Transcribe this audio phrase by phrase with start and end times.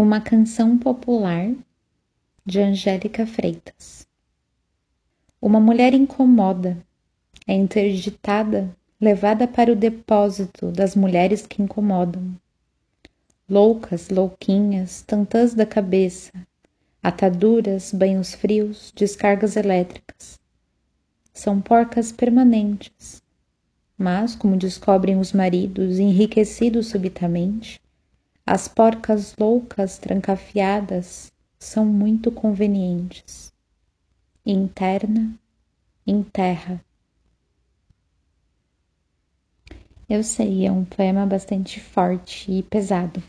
[0.00, 1.52] Uma canção popular
[2.46, 4.06] de Angélica Freitas.
[5.42, 6.78] Uma mulher incomoda,
[7.44, 12.32] é interditada, levada para o depósito das mulheres que incomodam.
[13.50, 16.30] Loucas, louquinhas, tantãs da cabeça,
[17.02, 20.38] ataduras, banhos frios, descargas elétricas.
[21.34, 23.20] São porcas permanentes,
[23.98, 27.80] mas, como descobrem os maridos enriquecidos subitamente,
[28.46, 33.52] as porcas loucas trancafiadas são muito convenientes.
[34.46, 35.34] Interna,
[36.06, 36.80] em terra.
[40.08, 43.22] Eu sei, é um poema bastante forte e pesado,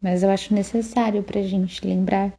[0.00, 2.32] mas eu acho necessário para a gente lembrar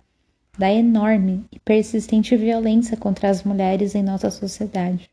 [0.58, 5.10] da enorme e persistente violência contra as mulheres em nossa sociedade.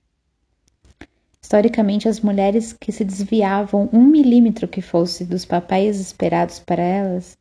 [1.55, 7.39] Historicamente, as mulheres que se desviavam um milímetro que fosse dos papéis esperados para elas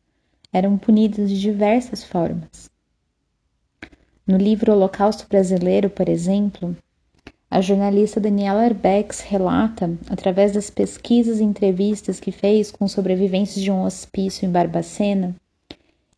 [0.54, 2.70] eram punidas de diversas formas.
[4.28, 6.78] No livro Holocausto Brasileiro, por exemplo,
[7.50, 13.72] a jornalista Daniela Arbex relata, através das pesquisas e entrevistas que fez com sobreviventes de
[13.72, 15.36] um hospício em Barbacena,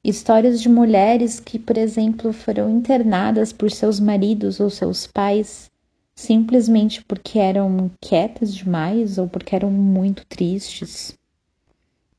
[0.04, 5.74] histórias de mulheres que, por exemplo, foram internadas por seus maridos ou seus pais
[6.16, 11.18] simplesmente porque eram quietas demais ou porque eram muito tristes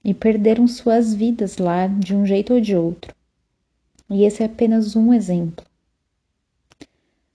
[0.05, 3.15] e perderam suas vidas lá de um jeito ou de outro.
[4.09, 5.65] E esse é apenas um exemplo.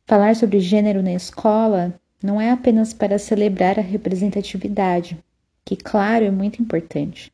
[0.06, 5.18] Falar sobre gênero na escola não é apenas para celebrar a representatividade,
[5.66, 7.34] que, claro, é muito importante,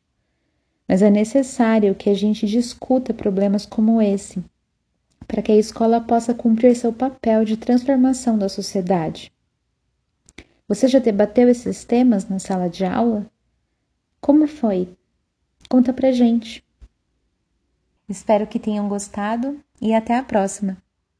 [0.88, 4.42] mas é necessário que a gente discuta problemas como esse
[5.28, 9.30] para que a escola possa cumprir seu papel de transformação da sociedade.
[10.66, 13.30] Você já debateu esses temas na sala de aula?
[14.20, 14.88] Como foi?
[15.68, 16.64] Conta pra gente.
[18.08, 20.76] Espero que tenham gostado e até a próxima!